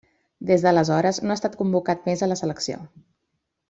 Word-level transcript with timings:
Des 0.51 0.63
d'aleshores 0.67 1.21
no 1.25 1.35
ha 1.35 1.39
estat 1.41 1.59
convocat 1.61 2.11
més 2.11 2.25
a 2.29 2.33
la 2.35 2.43
selecció. 2.45 2.85